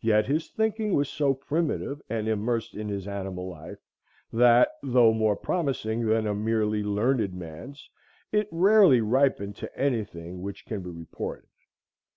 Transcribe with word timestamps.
Yet 0.00 0.26
his 0.26 0.48
thinking 0.50 0.94
was 0.94 1.08
so 1.08 1.32
primitive 1.32 2.02
and 2.10 2.26
immersed 2.26 2.74
in 2.74 2.88
his 2.88 3.06
animal 3.06 3.48
life, 3.48 3.78
that, 4.32 4.72
though 4.82 5.12
more 5.12 5.36
promising 5.36 6.06
than 6.06 6.26
a 6.26 6.34
merely 6.34 6.82
learned 6.82 7.32
man's, 7.34 7.88
it 8.32 8.48
rarely 8.50 9.00
ripened 9.00 9.54
to 9.58 9.72
any 9.78 10.02
thing 10.02 10.42
which 10.42 10.66
can 10.66 10.82
be 10.82 10.90
reported. 10.90 11.46